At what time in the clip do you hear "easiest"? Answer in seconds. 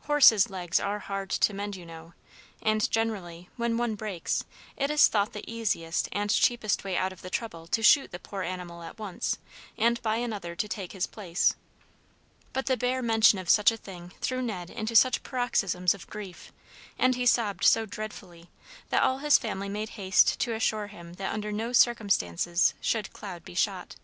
5.50-6.06